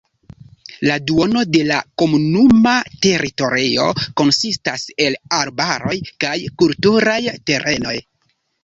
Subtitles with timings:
[0.87, 2.73] La duono de la komunuma
[3.07, 3.87] teritorio
[4.23, 7.99] konsistas el arbaroj kaj kulturaj terenoj.